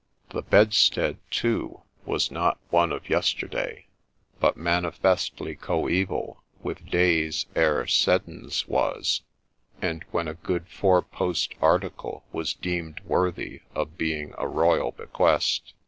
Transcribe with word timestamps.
The 0.31 0.41
bedstead, 0.41 1.19
too, 1.29 1.83
was 2.05 2.31
not 2.31 2.57
one 2.71 2.91
of 2.91 3.07
yesterday, 3.07 3.85
but 4.39 4.57
manifestly 4.57 5.55
coeval 5.55 6.41
with 6.63 6.89
days 6.89 7.45
ere 7.55 7.85
Seddons 7.85 8.67
was, 8.67 9.21
and 9.79 10.03
when 10.09 10.27
a 10.27 10.33
good 10.33 10.67
four 10.67 11.03
post' 11.03 11.53
article' 11.61 12.23
was 12.33 12.55
deemed 12.55 13.01
worthy 13.01 13.61
of 13.75 13.95
being 13.99 14.33
a 14.39 14.47
royal 14.47 14.91
bequest. 14.91 15.75